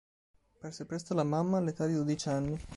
Perse 0.59 0.87
presto 0.87 1.13
la 1.13 1.23
mamma 1.23 1.59
all'età 1.59 1.85
di 1.85 1.93
dodici 1.93 2.27
anni. 2.27 2.57